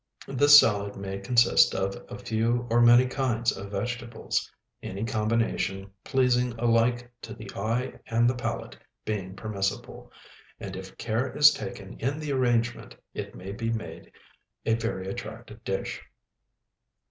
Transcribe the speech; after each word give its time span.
This 0.27 0.59
salad 0.59 0.95
may 0.95 1.19
consist 1.19 1.75
of 1.75 1.95
a 2.09 2.17
few 2.17 2.65
or 2.71 2.81
many 2.81 3.05
kinds 3.05 3.55
of 3.55 3.69
vegetables, 3.69 4.51
any 4.81 5.03
combination 5.05 5.91
pleasing 6.03 6.53
alike 6.57 7.11
to 7.21 7.35
the 7.35 7.51
eye 7.55 7.99
and 8.07 8.27
the 8.27 8.33
palate 8.33 8.79
being 9.05 9.35
permissible, 9.35 10.11
and 10.59 10.75
if 10.75 10.97
care 10.97 11.31
is 11.37 11.53
taken 11.53 11.99
in 11.99 12.17
the 12.19 12.31
arrangement, 12.31 12.95
it 13.13 13.35
may 13.35 13.51
be 13.51 13.71
made 13.71 14.11
a 14.65 14.73
very 14.73 15.07
attractive 15.07 15.63
dish. 15.63 16.01